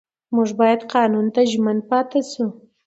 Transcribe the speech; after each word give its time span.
موږ 0.35 0.49
باید 0.59 0.81
قانون 0.93 1.25
ته 1.35 1.41
ژمن 1.51 1.77
پاتې 1.89 2.21
شو 2.31 2.47